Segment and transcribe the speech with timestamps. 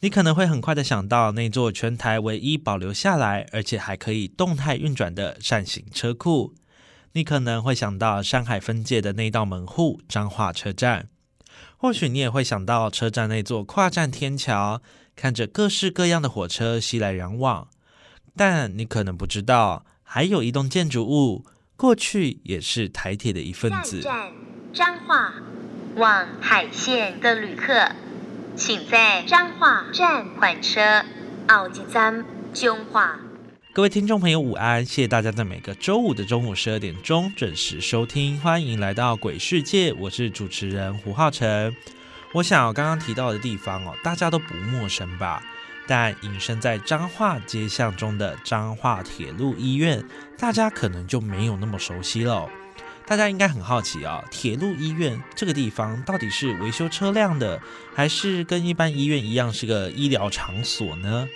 [0.00, 6.54] 你可能会很快的想到那座全台唯一保留下来，而且还可以动态运转的扇形车库。
[7.12, 11.08] 你可能会想到山海分界的那道门户——彰化车站。
[11.78, 14.82] 或许你也会想到车站那座跨站天桥，
[15.14, 17.68] 看着各式各样的火车熙来攘往。
[18.36, 24.02] 但你可能不知道，还有一栋建筑物，过去也是台铁的一份子。
[24.02, 24.30] 站
[24.74, 25.32] 彰化
[25.96, 27.90] 往海线的旅客。
[28.56, 31.04] 请在彰化站换车，
[31.46, 33.20] 奥吉站中化。
[33.74, 34.82] 各位听众朋友，午安！
[34.82, 41.76] 谢谢大家在每个周五的中午十二点钟准时收听，欢迎来到鬼世界，我是主持人胡浩辰。
[42.32, 45.42] 我想刚刚提到的地方哦，大家都不陌生吧？
[45.86, 50.02] 但隐身在彰化街巷中的彰化铁路医院，
[50.38, 52.48] 大家可能就没有那么熟悉了。
[53.06, 57.60] 大家应该很好奇啊，铁路医院这个地方到底是维修车辆的，
[57.94, 61.28] 还是跟一般医院一样是个医疗场所呢？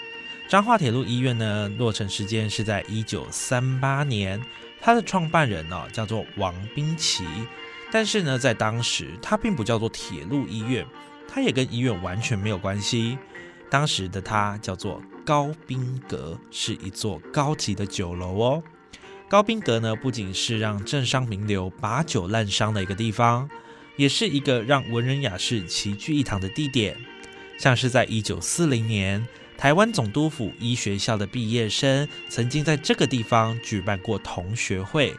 [0.49, 4.43] 彰化铁路医院呢，落成时间是在一九三八年，
[4.81, 7.25] 它的创办人呢叫做王冰奇，
[7.93, 10.84] 但是呢，在当时它并不叫做铁路医院，
[11.28, 13.17] 它也跟医院完全没有关系。
[13.71, 18.62] 当时的它叫做高宾阁，是一座高级的酒楼哦。
[19.31, 23.49] 高宾阁呢，不仅是让政商名流把酒滥觞的一个地方，
[23.95, 26.97] 也是一个让文人雅士齐聚一堂的地点。
[27.57, 29.25] 像是在一九四零年，
[29.57, 35.15] 台湾总督府医学校的毕业生曾经在这个地方举办过同学会，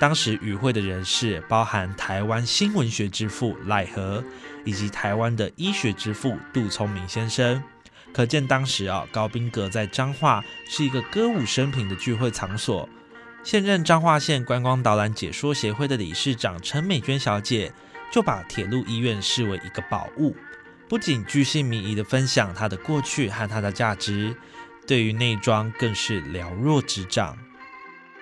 [0.00, 4.24] 当时与会的人士包含台湾新闻学之父赖和，
[4.64, 7.62] 以及台湾的医学之父杜聪明先生。
[8.14, 12.88] 可见当时啊，高宾阁在彰化是一个歌舞升平的聚会场所。
[13.44, 17.72] 现任彰化县观光导览解说协会的理事长陈美娟小姐，
[18.12, 20.34] 就把铁路医院视为一个宝物，
[20.88, 24.32] 不仅居心民仪的分享它的过去和它的价值，
[24.86, 27.36] 对于内装更是了若指掌。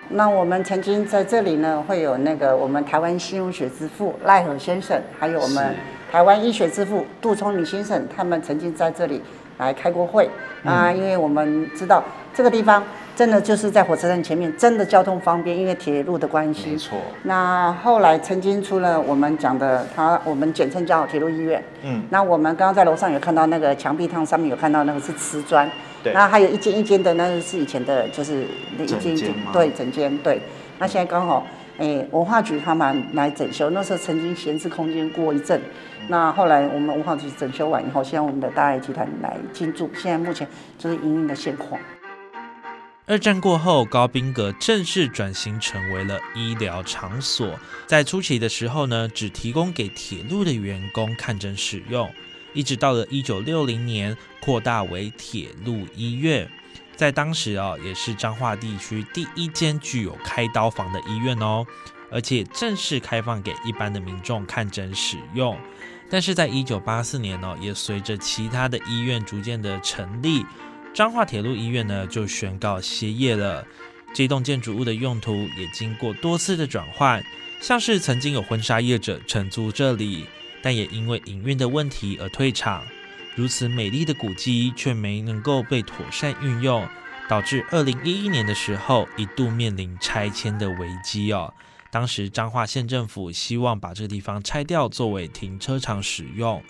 [0.09, 5.75] 那我们曾经在这里呢，会有那个我们台湾新闻学之父赖和先生，还有我们
[6.11, 9.21] 台湾医学之父杜聪明先生，他们曾经在这里
[9.59, 10.27] 来开过会
[10.65, 12.03] 啊，因为我们知道
[12.33, 12.83] 这个地方。
[13.15, 16.71] 真的就是在火车站前面，真的交通方便，因为铁路的关系。
[16.71, 16.97] 没错。
[17.23, 21.63] 那后来曾经出了我们讲的，它我们简称叫铁路医院。
[21.83, 22.01] 嗯。
[22.09, 25.69] 那我们刚刚在楼上有看到那个墙壁上上面有看到那个是瓷砖。
[26.01, 26.13] 对。
[26.13, 28.45] 那还有一间一间的，那是以前的，就是
[28.77, 30.41] 那一间一间对整间对。
[30.79, 31.45] 那现在刚好，
[31.77, 35.61] 哎，文化局他们来整修，那时候曾经闲置空间过一阵。
[36.07, 40.47] 那后来我们文化局整修完以后，现在我们的大爱集团来进驻，现在目前
[40.79, 41.79] 就是营运的现况。
[43.11, 47.59] 二战过后，高宾阁正式转型成为了医疗场所。
[47.85, 52.09] 在初期的时候呢，只提供给铁路的员工看诊使用，
[52.53, 56.49] 一直到了一九六零年，扩大为铁路医院。
[56.95, 61.67] 在当时啊，也是彰化地区第一间具有开刀房的医院哦，
[62.09, 65.57] 而且正式开放给一般的民众看诊使用。
[66.09, 70.45] 但是在一九八四年呢，也随着其他的医院逐渐的成立。
[70.93, 73.65] 彰化铁路医院呢，就宣告歇业了。
[74.13, 77.23] 这栋建筑物的用途也经过多次的转换，
[77.61, 80.25] 像是曾经有婚纱业者承租这里，
[80.61, 82.83] 但也因为营运的问题而退场。
[83.35, 86.85] 如此美丽的古迹却没能够被妥善运用，
[87.29, 91.53] 导致二零一一年的时候一度面临拆迁的危机哦。
[91.89, 96.61] 当时彰化县政府希望把这个地方拆掉，作为停车场使用。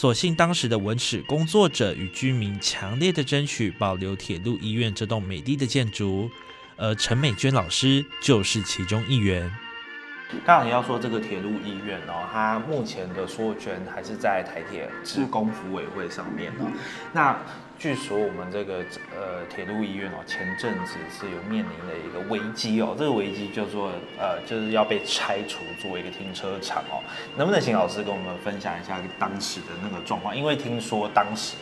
[0.00, 6.30] 所幸当时的文史工作者与居民强烈的争取保留铁路医院这栋美丽的建筑，
[6.78, 9.54] 而陈美娟老师就是其中一员。
[10.46, 16.72] 刚好你要说这个铁路医院哦，它目前的所有权还是在台铁职工服委会上面哦。
[17.12, 17.38] 那
[17.80, 18.84] 据说我们这个
[19.16, 27.00] 呃铁路医院哦，前阵子是有面临的一个危机哦，这个危机叫做呃就是要被拆除作为一个停车场哦。
[27.38, 30.36] 能不能请老师跟我们分享一下当时的那个状况？
[30.36, 31.56] 因为听说当时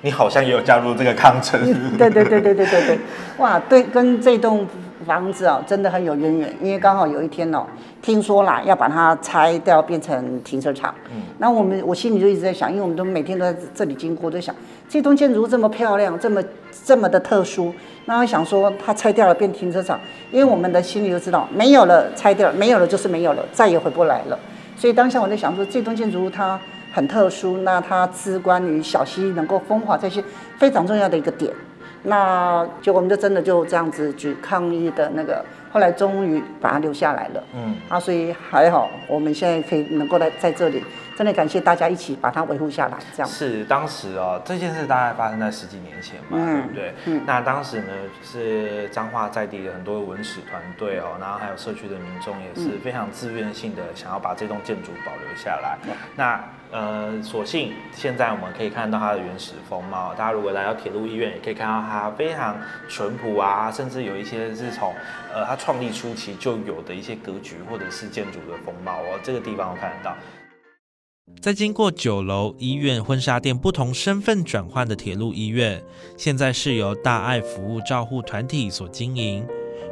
[0.00, 1.62] 你好像也有加入这个抗争。
[1.98, 2.98] 对对对对对对对，
[3.36, 4.66] 哇，对，跟这栋
[5.08, 7.64] 房子哦，真的很有渊源，因为刚好有一天哦，
[8.02, 14.54] 听说啦要把它拆掉变成停车场，嗯，那我们我心里就一直在想，因为我们都每天都在这里经过，都想
[14.86, 16.44] 这栋建筑物这么漂亮，这么
[16.84, 17.74] 这么的特殊，
[18.04, 19.98] 那我想说它拆掉了变停车场，
[20.30, 24.38] 因为我们的心里就知道没有了拆掉，没有了就是没有了，再也回不来了，
[24.76, 26.60] 所以当下我在想说这栋建筑物它
[26.92, 30.22] 很特殊，那它至关于小溪能够风化这些
[30.58, 31.50] 非常重要的一个点。
[32.04, 37.42] 那就我们就真的就这样子举抗议的那个，后来终于把他留下来了。
[37.54, 40.82] 嗯，啊，所以还好，我们现在可以能够来在这里，
[41.18, 42.96] 真的感谢大家一起把它维护下来。
[43.12, 46.94] 这样是当时哦，这件事大概发生在十几年前嘛，对不对？
[47.06, 47.92] 嗯，那当时呢
[48.22, 55.76] 是彰化在地的很多文史团队哦，然后还有社区的民众也是非常自愿性的想要把这栋建筑保留下来。
[56.14, 60.14] 那呃，所幸现在我们可以看到它的原始风貌。
[60.14, 62.56] 大家如果来到铁路医院，也可以看到它非常
[62.88, 64.94] 淳朴啊，甚至有一些是从
[65.34, 69.18] 呃它创立初期就有的一些格局或者是建筑的风貌哦。
[69.24, 70.14] 这个地方我看得到。
[71.40, 75.82] 在经过酒楼、医院、婚纱店不同身份转换的铁路医院，
[76.16, 79.46] 现在是由大爱服务照护团体所经营。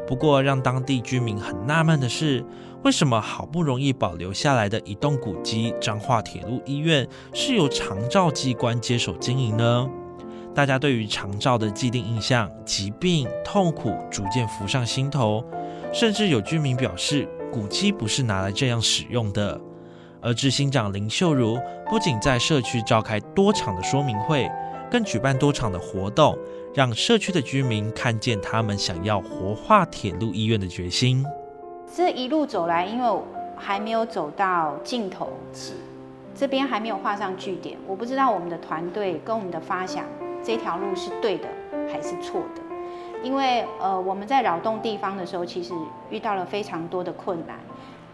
[0.06, 2.44] 不过，让当地居民很纳闷的是。
[2.84, 9.88] 为什么好不容易保留下来的一栋古迹——彰化铁路医院，是由长照机关接手经营呢？
[10.54, 15.44] 大家对于长照的既定印象，疾病痛苦逐渐浮上心头，
[15.92, 19.60] 甚至有居民表示，古迹不是拿来这样使用的。
[20.26, 21.56] 而执行长林秀如
[21.88, 24.50] 不仅在社区召开多场的说明会，
[24.90, 26.36] 更举办多场的活动，
[26.74, 31.24] 让社区的居民看见他们想要活化铁路医院的决心。
[31.94, 33.08] 这一路走来，因为
[33.56, 35.74] 还没有走到尽头，是
[36.34, 37.78] 这边还没有画上句点。
[37.86, 40.04] 我不知道我们的团队跟我们的发想，
[40.42, 41.46] 这条路是对的
[41.88, 42.62] 还是错的。
[43.22, 45.72] 因为呃，我们在扰动地方的时候，其实
[46.10, 47.56] 遇到了非常多的困难。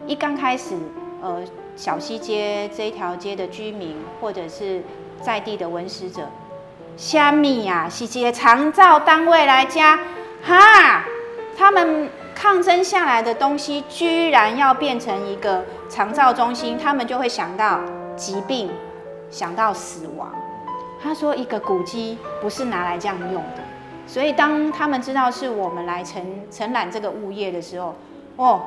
[0.07, 0.77] 一刚开始，
[1.23, 1.43] 呃，
[1.77, 4.83] 小西街这一条街的居民，或者是
[5.21, 6.29] 在地的文史者，
[6.97, 9.99] 虾米呀，是接长照单位来加，
[10.43, 11.05] 哈，
[11.57, 12.09] 他们。
[12.35, 17.79] 抗争下来的东西，居然要变成一个长照中心，他们就会想到
[18.17, 18.71] 疾病，
[19.31, 20.33] 想到死亡。
[21.01, 23.63] 他说，一个古迹不是拿来这样用的。
[24.07, 27.95] 所以，当他们知道是我们来承承揽这个物业的时候，
[28.37, 28.63] 哦，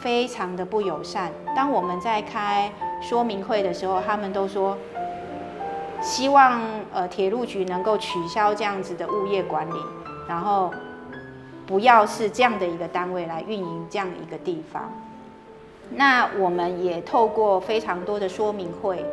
[0.00, 1.32] 非常的不友善。
[1.54, 4.76] 当我们在开说明会的时候，他们都说，
[6.00, 6.60] 希望
[6.92, 9.78] 呃铁路局能够取消这样子的物业管理，
[10.28, 10.72] 然后。
[11.68, 14.90] 不要是这样的一个单位来运营这样一个地方。
[15.90, 19.04] 那我们也透过非常多的说明会，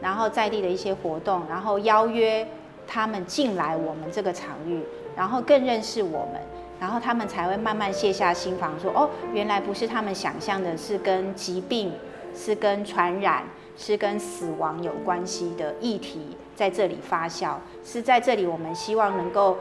[0.00, 2.46] 然后在地的一些活动，然后邀约
[2.86, 4.84] 他们进来我们这个场域，
[5.16, 6.40] 然后更认识我们，
[6.84, 11.90] 然后他们才会慢慢卸下心防，说哦，原来不是他们想象的，是跟疾病、
[12.36, 13.42] 是跟传染、
[13.74, 19.56] 是跟死亡有关系的议题在这里发酵，是在这里我们希望能够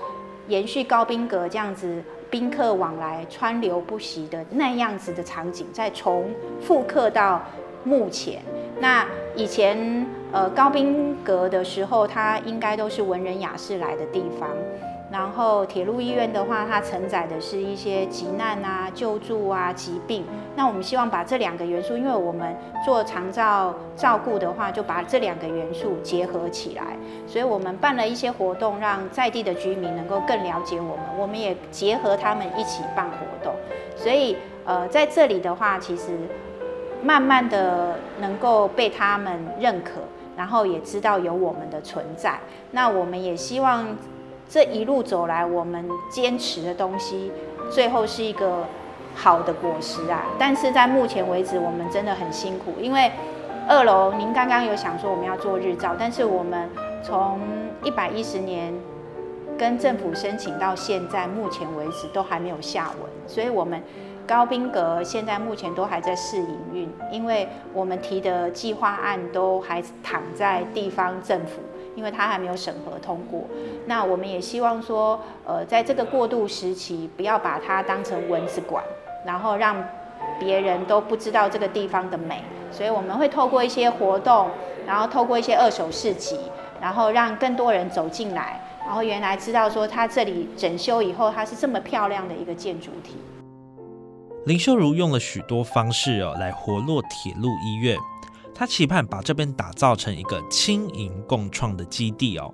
[0.50, 2.04] 延续高宾阁这样子。
[2.30, 7.42] 宾客往来、川流不息的那样子的场景，再重复刻到
[7.86, 8.42] 目前。
[8.82, 14.50] 那以前呃高宾阁的时候，它应该都是文人雅士来的地方。
[15.14, 20.26] 然后铁路医院的话，它承载的是一些急难啊、救助啊、疾病。
[20.56, 26.98] 那我们希望把这两个元素，因为我们做长照照顾的话，就把这两个元素结合起来。
[27.28, 31.06] 所以我们办了一些活动，让在地的居民能够更了解我们。
[31.16, 33.54] 我们也结合他们一起办活动。
[33.96, 36.18] 所以呃，在这里的话，其实
[37.04, 40.02] 慢慢的能够被他们认可，
[40.36, 42.40] 然后也知道有我们的存在。
[42.72, 43.96] 那我们也希望。
[44.54, 47.32] 这一路走来，我们坚持的东西，
[47.72, 48.64] 最后是一个
[49.16, 50.26] 好的果实啊！
[50.38, 53.12] 但是在目前为止，我们真的很辛苦，因为
[53.68, 56.70] 二楼您刚刚有想说我们要做日照，但是我们
[57.02, 57.40] 从
[57.84, 58.72] 一百一十年
[59.58, 63.82] 跟政府申请到现在，目前为止都还没有下文，所以我们
[64.28, 71.60] 高宾阁现在目前都还在试营运，因为我们提的计划案都还躺在地方政府。
[71.96, 73.44] 因为它还没有审核通过，
[73.86, 78.84] 那我们也希望说，呃，在这个过渡时期，不要把它当成蚊子馆，
[79.26, 79.76] 然后让
[80.40, 84.50] 别人都不知道这个地方的美，所以我们会透过一些活动，
[84.88, 86.40] 然后透过一些二手市集，
[86.82, 93.16] 然后让更多人走进来，然后原来知道说它这里整修以后，它是这么漂亮的一个建筑体。
[94.46, 97.98] 林秀如用了许多方式哦来活络铁路医院，
[98.56, 102.54] 他期盼把这边打造成一个轻盈共创的基地哦。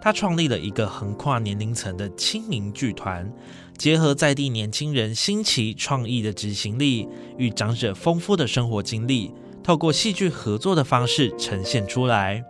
[0.00, 3.32] 他创立了一个横跨年龄层的轻盈剧团，
[3.78, 7.08] 结合在地年轻人新奇创意的执行力
[7.38, 9.32] 与长者丰富的生活经历，
[9.62, 12.44] 透过戏剧合作的方式呈现出来。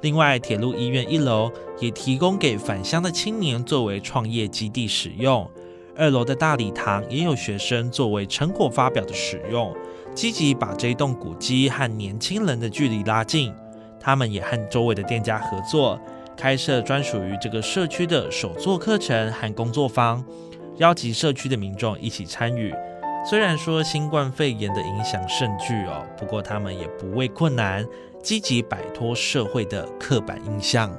[0.00, 5.48] 另外，铁路医院一楼也提供给返乡的青年作为创业基地使用。
[5.96, 9.74] 二楼的大礼堂也有学生作为成果发表的使用，
[10.18, 13.54] 积极把这一栋古迹和年轻人的距离拉近。
[14.00, 15.96] 他们也和周围的店家合作，
[16.36, 20.24] 开设专属于这个社区的手作课程和工作坊，
[20.78, 22.74] 邀集社区的民众一起参与。
[23.30, 27.86] 虽然说新冠肺炎的影响甚巨哦，不过他们也不畏困难，
[28.20, 30.90] 积极摆脱社会的刻板印象。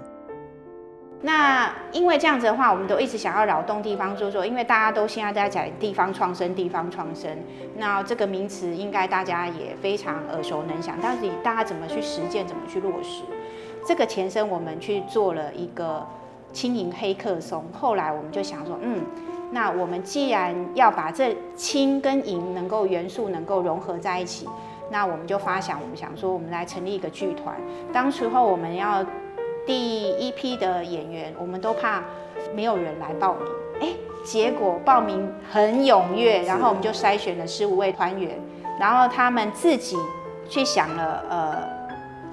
[1.22, 7.30] 那因为这样子的话，我们都一直想要扰动地方说说，因为大家都现在在讲地方创生，地方创生，
[7.76, 10.96] 那这个名词应该大家也非常耳熟能详。
[11.02, 13.24] 但是大家怎么去实践，怎么去落实？
[13.86, 16.08] 这个前身我们去做了一个
[16.54, 19.02] 轻盈黑客松，后来我们就想说，嗯，
[19.52, 24.48] 那我们既然要把这轻跟银能够元素能够融合在一起，
[24.90, 27.58] 那我们就发想，我们想说，我们来成立一个剧团。
[27.92, 29.04] 当时候我们要。
[29.70, 32.04] 第一批的演员，我们都怕
[32.56, 33.48] 没有人来报名，
[33.80, 33.94] 哎，
[34.26, 38.36] 结果报名很踊跃，然后我们就筛选了十五位团员，
[38.80, 39.96] 然后他们自己
[40.50, 41.58] 去想了呃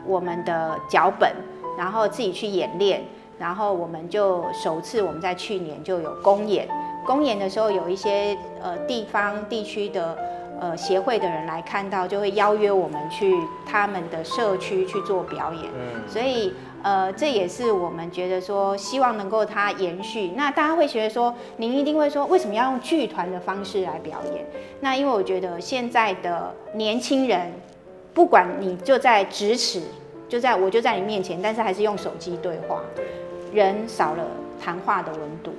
[0.07, 1.31] 我们的脚本，
[1.77, 3.05] 然后自己去演练，
[3.39, 6.67] 然后我们就首次我们在去年就有公演，
[7.05, 10.17] 公演的时候有一些呃地方地区的
[10.59, 16.55] 呃协会的人来看到，就会邀约我们去他们的社区去做表演，嗯，所以。
[16.87, 20.29] 呃，这也是我们觉得说，希望能够它延续。
[20.37, 24.47] 那大家会觉得说，您一定会说，为什么要用剧团的方式来表演？
[24.79, 27.53] 那因为我觉得现在的年轻人，
[28.15, 29.83] 不管你就在咫尺，
[30.29, 32.81] 就在我就在你面前，但是还是用手机对话，
[33.53, 34.25] 人少了
[34.63, 35.53] 谈话的温度。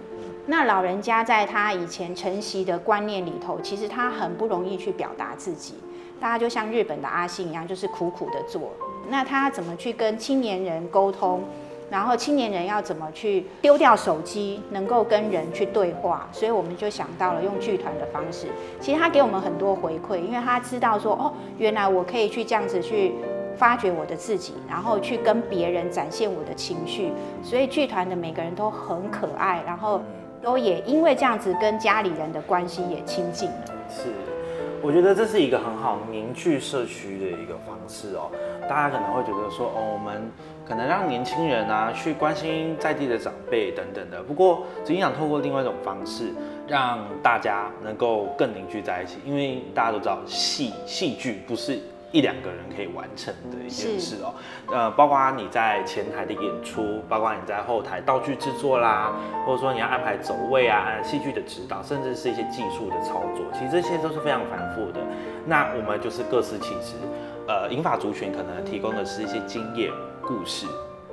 [0.45, 5.73] 那老人家在他以前承袭的观念里头，其实他很不容易去表达自己。
[6.21, 8.71] 大家就像日本的阿信一样，就是苦苦的做。
[9.09, 11.43] 那他怎么去跟青年人沟通？
[11.89, 16.27] 然后青年人要怎么去丢掉手机，能够跟人去对话？
[16.33, 18.47] 所以我们就想到了用剧团的方式。
[18.81, 23.13] 其实他给我们很多回馈，因为他知道说，哦，原来我可以去这样子去
[23.55, 27.13] 发掘我的自己，然后去跟别人展现我的情绪。
[27.41, 30.01] 所以剧团的每个人都很可爱，然后
[30.41, 33.65] 都也因为这样子跟家里人的关系也亲近了。
[33.89, 34.11] 是。
[34.81, 38.31] 我觉得这是一个很好凝聚社区的一个方式哦。
[38.69, 40.31] 大家可能会觉得说，哦，我们
[40.67, 44.21] 可能让年轻人啊去关心在地的长辈等等的。
[44.23, 46.33] 不过，只想透过另外一种方式，
[46.67, 49.17] 让大家能够更凝聚在一起。
[49.25, 51.79] 因为大家都知道，戏戏剧不是。
[52.13, 54.33] 一两个人可以完成的一件事哦，
[54.71, 59.13] 呃，包括你在前台的演出，包括你在后台道具制作啦，
[59.45, 65.01] 或者说你要安排走位啊，戏剧的指导，甚至是一些技术的操作，其实这些都是非常繁复的。
[65.45, 66.95] 那我们就是各司其职，
[67.45, 70.65] 呃，银发族群可能提供的是一些经验故事，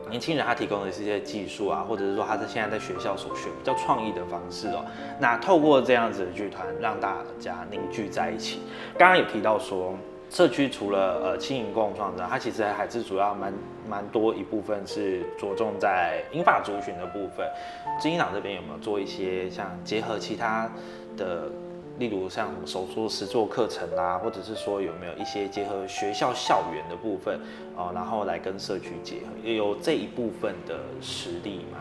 [0.09, 4.85] 年轻人他提供的是一些技术啊，或者是说他在现在在学校所学比较创意的方式哦。
[5.19, 8.63] 那透过这样子的剧团，让大家凝聚在一起。
[8.97, 9.99] 刚刚有提到说。
[10.35, 13.53] 社区除了呃轻盈共创的，它其实还是主要蛮
[13.89, 17.49] 蛮多一部分是着重在英法族群的部分。
[18.01, 20.69] 金英党这边有没有做一些像结合其他
[21.17, 21.49] 的，
[22.01, 27.39] 例如像什么手作实作课程啊，或者是说有没有一些结合学校校园的部分
[27.77, 31.79] 哦，然后来跟社区结合，有这一部分的实力吗？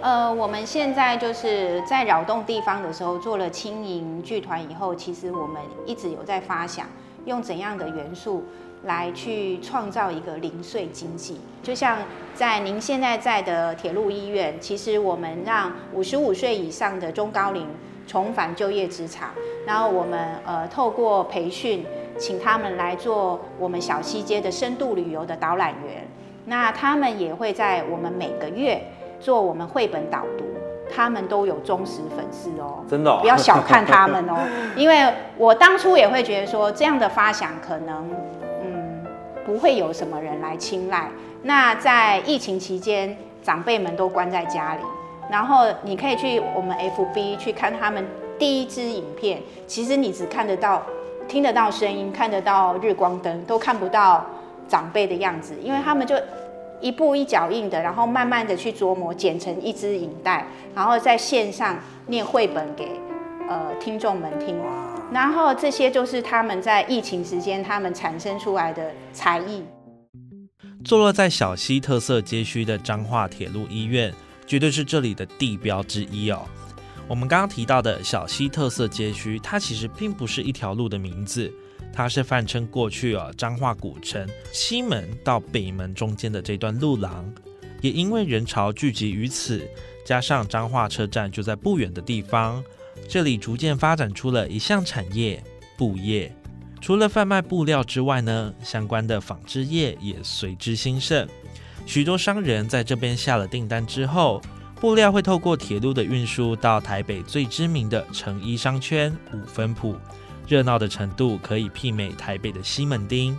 [0.00, 6.84] 呃，我们现在就是在扰动地方的时候做了轻盈剧团以后，其实我们一直有在发想。
[7.28, 8.42] 用怎样的元素
[8.84, 11.38] 来去创造一个零碎经济？
[11.62, 11.98] 就像
[12.34, 17.66] 在您现在在的铁路医院，其实我们让五十五岁以上的中高龄
[18.06, 19.30] 重返就业职场，
[19.66, 21.84] 然后我们呃透过培训，
[22.18, 26.08] 请他们来做我们小西街的深度旅游的导览员，
[26.46, 28.82] 那他们也会在我们每个月
[29.20, 30.44] 做我们绘本导读。
[30.94, 34.36] 他们都有忠实粉丝哦，真的，不要小看他们哦。
[34.76, 38.08] 因为我当初也会觉得说，这样的发想可能，
[38.62, 39.04] 嗯，
[39.44, 41.08] 不会有什么人来青睐。
[41.42, 44.80] 那在疫情期间，长辈们都关在家里，
[45.30, 48.04] 然后你可以去我们 FB 去看他们
[48.38, 50.82] 第一支影片，其实你只看得到
[51.28, 54.24] 听得到声音，看得到日光灯，都看不到
[54.66, 56.16] 长辈的样子，因为他们就
[56.80, 62.88] 一步一脚印的，然后慢慢的去琢磨，剪成一支影带，然后在线上念绘本给
[63.48, 64.56] 呃听众们听。
[65.10, 69.64] 然后这些就是他们在疫情时间他们产生出来的才艺。
[70.84, 74.12] 坐落在小溪特色街区的彰化铁路医院，
[74.46, 76.42] 绝对是这里的地标之一哦。
[77.08, 81.52] 我们刚刚提到的小溪特色街区，它其实并不是一条路的名字，
[81.92, 87.32] 它是泛称过去啊彰化古城西门到北门中间的这段路廊。
[87.80, 89.68] 也因为人潮聚集于此，
[90.04, 92.62] 加上彰化车站就在不远的地方，
[93.08, 95.42] 这里逐渐发展出了一项产业——
[95.78, 96.34] 布业。
[96.80, 101.28] 除了贩卖布料之外呢，相关的纺织业也随之兴盛。
[101.86, 104.40] 许多商人在这边下了订单之后，
[104.80, 109.96] 布料会透过铁路的运输到台北最知名的成衣商圈五分埔，
[110.48, 113.38] 热闹的程度可以媲美台北的西门町。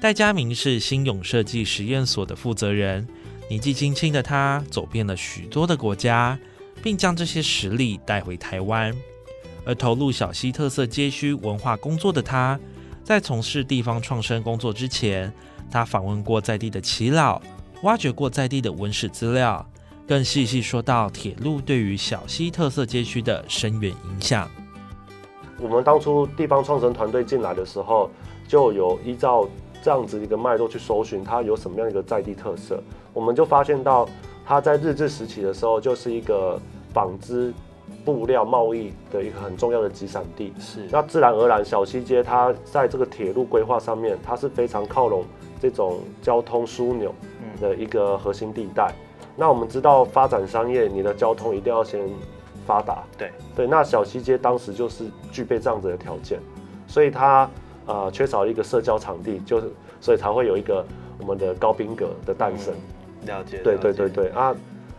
[0.00, 3.06] 戴家明是新永设计实验所的负责人，
[3.48, 6.38] 年纪轻轻的他走遍了许多的国家，
[6.82, 8.94] 并将这些实力带回台湾。
[9.66, 12.58] 而投入小溪特色街区文化工作的他，
[13.04, 15.30] 在从事地方创生工作之前，
[15.70, 17.42] 他访问过在地的耆老，
[17.82, 19.68] 挖掘过在地的文史资料，
[20.06, 24.50] 更细细说到铁路对于小溪特色街区的深远影响。
[25.60, 28.10] 我们当初地方创生团队进来的时候，
[28.48, 29.46] 就有依照
[29.82, 34.08] 这样子一个脉络去搜寻它有什么样一个在地特色，我们就发现到
[34.44, 36.58] 它在日治时期的时候就是一个
[36.92, 37.52] 纺织。
[38.04, 45.24] 布料贸易的一个很重要的集散地，是那自然而然，小西街它在这个铁路规划上面，它是非常靠拢
[45.60, 47.12] 这种交通枢纽
[47.60, 48.94] 的一个核心地带。
[49.36, 52.00] 那我们知道，发展商业，你的交通一定要先
[52.66, 53.02] 发达。
[53.18, 56.38] 对对，那小西街当时就是具备这样子的条件，
[56.86, 57.50] 所以它
[57.86, 60.84] 呃缺少一个社交场地，就是所以才会有一个
[61.18, 62.74] 我们的高宾阁的诞生。
[63.26, 64.54] 了解，对对对对啊。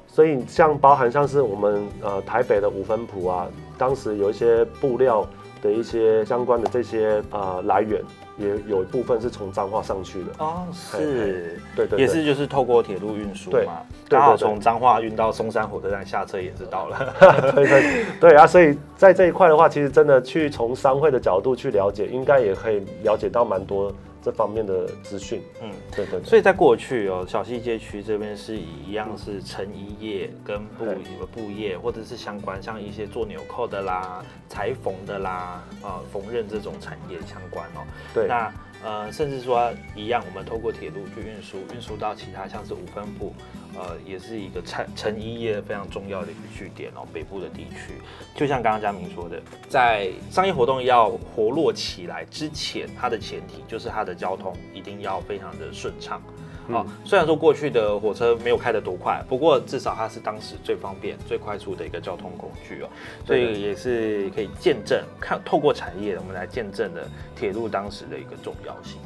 [0.08, 3.48] 所以像包含像是我们呃台北的五分埔啊，
[3.78, 5.26] 当时有一些布料
[5.62, 8.02] 的一些相关的这些呃来源，
[8.38, 17.14] 也有一部分是从彰化上去的哦，是，对对，也是就是透过铁路运输嘛，刚好从彰化运到松山火车站下车也是到了，
[17.54, 23.94] 对对对啊，所以在这一块的话，其实真的去从商会的角度去了解，应该也可以了解到蛮多。
[24.24, 30.86] 这方面的资讯，嗯，对对，所以在过去哦，小西街区这边是以一样是成衣业跟布
[31.34, 37.86] 布业，或者是相关像一些做纽扣的啦、裁缝的啦、啊缝纫这种产业相关哦。
[38.14, 38.52] 对，那。
[38.84, 43.34] 呃，甚至说一样，我们透过铁路去运输，运输到其他像是五分部，
[43.76, 47.06] 呃，也是一个成成衣业非常重要的一个据点哦。
[47.14, 48.02] 北部的地区，
[48.36, 49.40] 就像刚刚嘉明说的，
[49.70, 56.22] 在商业活动要活络起来之前，它的前提就是它的交通一定要非常的顺畅。
[56.68, 62.90] 哦，虽然说过去的火车没有开得多快，不过至少它是当时最方便、最快速的一个交通工具哦，
[63.26, 67.02] 所以也是可以见证看透过产业，我们来见证了
[67.36, 68.98] 铁路当时的一个重要性。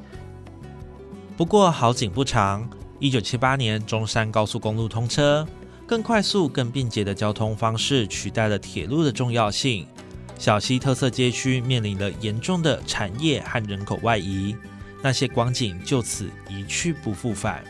[1.36, 5.48] 不过好景不长，一九七八年中山高速公路通车，
[5.88, 9.88] 更快速、更便捷的交通方式取代了铁路的重要性，
[10.38, 14.56] 小溪特色街区面临了严重的产业和人口外移。
[15.06, 17.64] 那些光景就此一去不复返，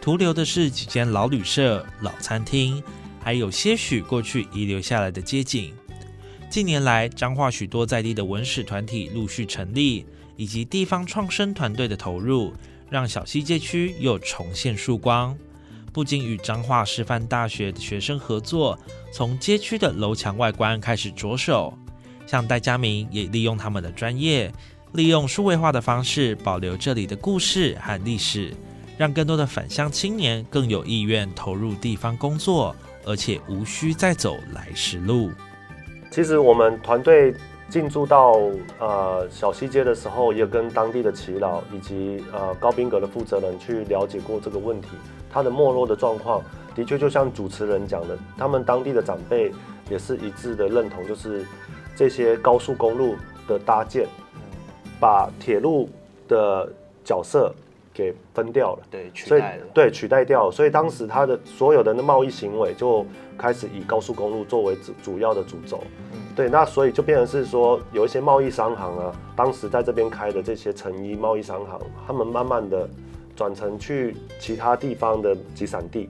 [0.00, 2.82] 徒留的是几间老旅社、老餐厅，
[3.22, 5.74] 还有些许过去遗留下来的街景。
[6.48, 12.54] 近年来，彰化许多在地的文史团体陆续成立，以及地方创生团队的投入，
[12.88, 15.36] 让小溪街区又重现曙光。
[15.92, 18.78] 不仅与彰化师范大学的学生合作，
[19.12, 21.76] 从街区的楼墙外观开始着手，
[22.26, 24.50] 像戴家明也利用他们的专业。
[24.92, 28.52] 利用数位化的方式保留这里的故事和历史，
[28.98, 32.74] 让更多的返乡青年更有意愿投入地方工作，
[33.04, 35.30] 而且无需再走来时路。
[36.10, 37.32] 其实我们团队
[37.68, 38.36] 进驻到
[38.80, 44.88] 呃小西街的时候，也跟当地的耆老以及呃高宾阁的负责人去了解过这个问题。
[45.32, 46.42] 它的没落的状况，
[46.74, 49.52] 的确就像主持人讲的，他们当地的长辈
[49.88, 51.46] 也是一致的认同，就是
[51.94, 53.14] 这些高速公路
[53.46, 54.08] 的搭建。
[55.00, 55.88] 把铁路
[56.28, 56.70] 的
[57.02, 57.52] 角色
[57.92, 63.04] 给分掉了，对，取代了，对，取代掉，所以当时他的所有的那贸易行为就
[63.36, 65.82] 开始以高速公路作为主主要的主轴，
[66.36, 72.88] 对，那所以就变成是说有一些贸易商行啊，当时在这边开的这些成衣贸易商行，他们慢慢的
[73.34, 76.08] 转成去其他地方的集散地，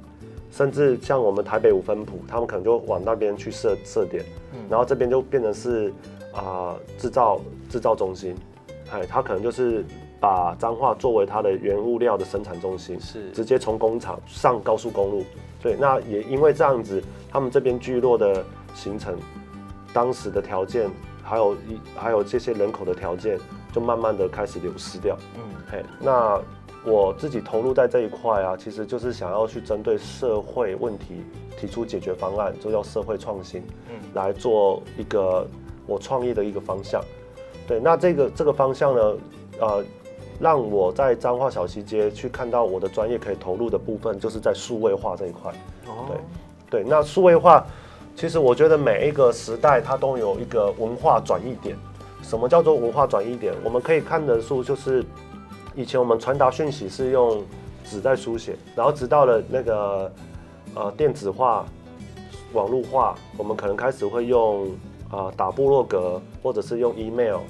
[0.50, 4.24] 甚至像我们台北五分埔，他们可能就往那边去设设点，
[4.68, 5.92] 然后这边就变成是
[6.34, 8.36] 啊制造制造中心。
[8.90, 9.84] 哎，他可能就是
[10.18, 15.24] 把彰化作为他的原物料的生产中心，是直接从工厂上高速公路。
[15.62, 19.16] 对，那也因为这样子，他们这边聚落的形成，
[19.92, 20.90] 当时的条件，
[21.22, 23.38] 还有一还有这些人口的条件，
[23.72, 25.16] 就慢慢的开始流失掉。
[25.36, 26.40] 嗯，嘿，那
[26.84, 31.22] 我自己投入在这一块啊，其实就是想要去针对社会问题
[31.58, 35.46] 提出解决方案，就叫社会创新，嗯，来做一个
[35.86, 37.04] 我创业的一个方向。
[37.70, 39.16] 对，那这个这个方向呢，
[39.60, 39.84] 呃。
[40.42, 45.52] 让我在彰化小西街去看到我的专业可以投入的部分，就是在数位化这一块。
[45.86, 47.62] 哦，对，对，那数位化，
[48.16, 51.76] 其实我觉得每一个时代它都有一个文化转移点。
[52.22, 53.52] 什么叫做文化转移点？
[53.62, 55.04] 我们可以看得出就是，
[55.74, 57.44] 以前我们传达讯息是用
[57.84, 60.10] 纸在书写，然后直到了那个
[60.74, 61.66] 呃电子化、
[62.54, 64.70] 网络化，我们可能开始会用
[65.10, 67.40] 啊打部落格，或者是用 email。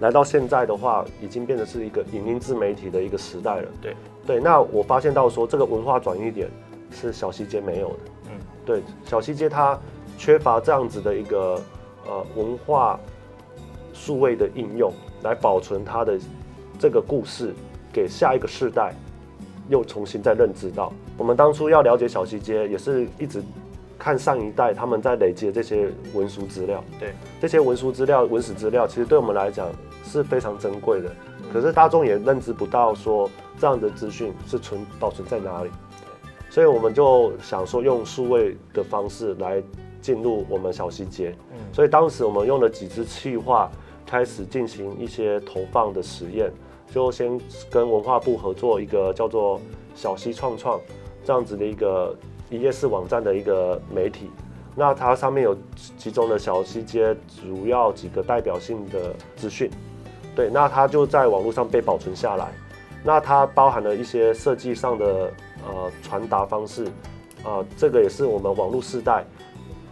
[0.00, 3.68] 来到现在的话，已经变得是一个影音自媒体的一个时代了。
[3.80, 6.48] 对对，那我发现到说这个文化转移点
[6.90, 7.98] 是小西街没有的。
[8.26, 8.32] 嗯，
[8.64, 9.78] 对，小西街它
[10.16, 11.60] 缺乏这样子的一个
[12.06, 12.98] 呃文化
[13.92, 16.18] 数位的应用，来保存它的
[16.78, 17.52] 这个故事，
[17.92, 18.94] 给下一个世代
[19.68, 20.92] 又重新再认知到。
[21.16, 23.42] 我们当初要了解小西街，也是一直
[24.08, 26.82] 看上一代他们在累积的这些文书资料。
[26.98, 29.68] 对，这些文书资料、文史资料，其实对我们来讲。
[30.04, 31.12] 是非常珍贵的，
[31.52, 35.68] 可是大众也认知不到说这样的资讯是存保存在哪里，
[36.48, 39.62] 所以我们就想说用数位的方式来
[40.00, 41.36] 进入我们小溪街，
[41.74, 43.70] 所以当时我们用了几支气化
[44.06, 46.50] 开始进行一些投放的实验，
[46.90, 47.38] 就先
[47.70, 49.60] 跟文化部合作一个叫做
[49.94, 50.80] 小溪创创
[51.22, 52.16] 这样子的一个
[52.50, 54.30] 一页式网站的一个媒体，
[54.74, 55.56] 那它上面有
[55.96, 59.70] 其中的小溪街主要几个代表性的资讯。
[60.34, 62.52] 对，那它就在网络上被保存下来。
[63.04, 65.30] 那它包含了一些设计上的
[65.66, 66.84] 呃传达方式，
[67.44, 69.24] 啊，这个也是我们网络时代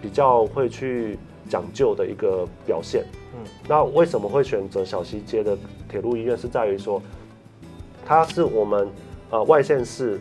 [0.01, 3.05] 比较会去讲究的一个表现。
[3.35, 5.57] 嗯，那为什么会选择小西街的
[5.89, 6.37] 铁路医院？
[6.37, 7.03] 是在于说，
[8.05, 8.89] 它是我们
[9.31, 10.21] 呃外县市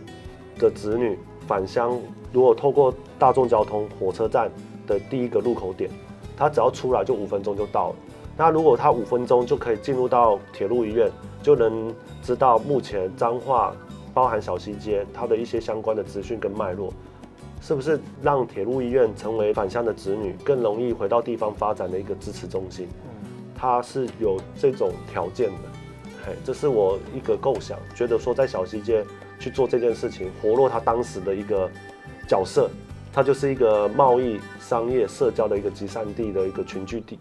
[0.59, 1.99] 的子女返乡，
[2.31, 4.49] 如果透过大众交通火车站
[4.87, 5.89] 的第一个入口点，
[6.37, 7.95] 他只要出来就五分钟就到了。
[8.37, 11.09] 那如果他五分钟就可以进入到铁路医院，
[11.41, 13.73] 就能知道目前彰化
[14.13, 16.91] 包含小西街它的一些相关的资讯跟脉络，
[17.61, 22.87] 是不是让铁路医院成为返乡的子女更容易回到地方发展的一个支持中心？
[23.05, 25.57] 嗯，它是有这种条件的，
[26.25, 29.01] 嘿，这是我一个构想，觉得说在小西街
[29.39, 31.69] 去做这件事情，活络他当时的一个
[32.27, 32.69] 角色，
[33.13, 37.19] 它就是一个贸易、商业、社交的一个集散地的一个群聚地。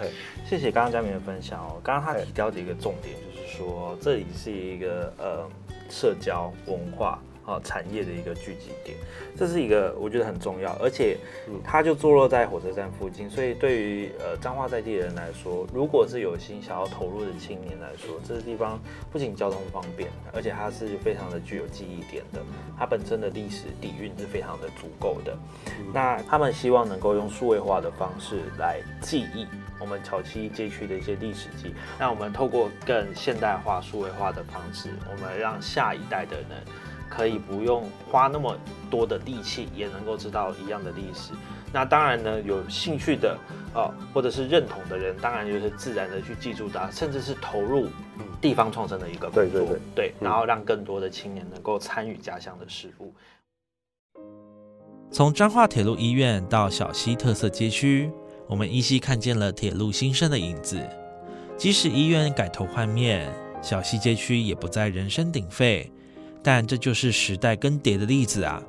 [0.00, 0.08] 嗯
[0.46, 1.80] 谢谢刚刚嘉明的分享哦。
[1.82, 5.48] 刚刚他提到的一个重点就是说，这里是一个呃
[5.90, 8.94] 社交文化啊产业的一个聚集点，
[9.34, 11.16] 这是一个我觉得很重要，而且
[11.64, 18.78] 它就坐落在火车站附近，所以对于呃彰化在地人来说，如果是有心想要投入的青年来说，这个地方
[19.10, 22.40] 不仅交通方便，而且它是非常的具有记忆点的，
[22.78, 25.34] 它本身的历史底蕴是非常的足够的。
[25.94, 29.46] 那他们希望能够用数位化的方式来记忆。
[29.80, 36.46] 我们潮溪街区的一些历史记，那我们透过更现代化、数位化的方式，我们让下一代的人
[37.08, 38.56] 可以不用花那么
[38.90, 41.32] 多的力气，也能够知道一样的历史。
[41.72, 43.36] 那当然呢，有兴趣的
[43.74, 47.88] 哦，或者是认同的人，当然就是自然的去记住它，甚至是投入
[48.40, 49.42] 地方创生的一个工作。
[49.44, 53.12] 对对对，对，然后让更多的青年能够参与家乡的事物。
[55.10, 58.10] 从彰化铁路医院到小溪特色街区。
[58.50, 60.80] 我们依稀看见了铁路新生的影子，
[61.58, 65.92] 即使医院改头换面，小溪街区也不再人声鼎沸，
[66.42, 68.62] 但这就是时代更迭的例子啊。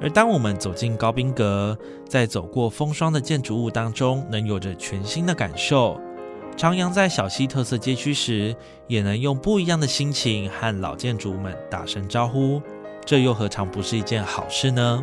[0.00, 5.96] 而当我们走进高宾阁，在走过风霜的建筑物当中，能有着全新的感受；
[6.56, 8.54] 徜徉在小溪特色街区时，
[8.86, 12.60] 也能用不一样的心情和老建筑们打声招呼，
[13.04, 15.02] 这又何尝不是一件好事呢？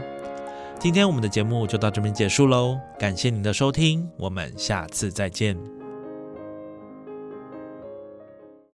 [0.78, 5.81] 今天我们的节目就到这边结束喽，感谢您的收听，我们下次再见。